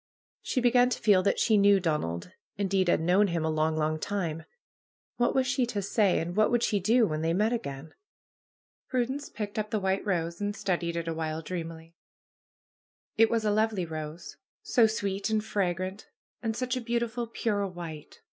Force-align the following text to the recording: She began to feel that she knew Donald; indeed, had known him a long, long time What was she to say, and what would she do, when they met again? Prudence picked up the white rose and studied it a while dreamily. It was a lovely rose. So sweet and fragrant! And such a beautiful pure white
She 0.41 0.59
began 0.61 0.89
to 0.89 0.99
feel 0.99 1.21
that 1.21 1.37
she 1.37 1.57
knew 1.59 1.79
Donald; 1.79 2.31
indeed, 2.57 2.87
had 2.87 2.99
known 3.01 3.27
him 3.27 3.45
a 3.45 3.51
long, 3.51 3.75
long 3.77 3.99
time 3.99 4.45
What 5.17 5.35
was 5.35 5.45
she 5.45 5.67
to 5.67 5.81
say, 5.83 6.17
and 6.17 6.35
what 6.35 6.49
would 6.49 6.63
she 6.63 6.79
do, 6.79 7.05
when 7.05 7.21
they 7.21 7.35
met 7.35 7.53
again? 7.53 7.93
Prudence 8.87 9.29
picked 9.29 9.59
up 9.59 9.69
the 9.69 9.79
white 9.79 10.03
rose 10.03 10.41
and 10.41 10.55
studied 10.55 10.95
it 10.95 11.07
a 11.07 11.13
while 11.13 11.43
dreamily. 11.43 11.93
It 13.15 13.29
was 13.29 13.45
a 13.45 13.51
lovely 13.51 13.85
rose. 13.85 14.37
So 14.63 14.87
sweet 14.87 15.29
and 15.29 15.45
fragrant! 15.45 16.07
And 16.41 16.55
such 16.57 16.75
a 16.75 16.81
beautiful 16.81 17.27
pure 17.27 17.67
white 17.67 18.21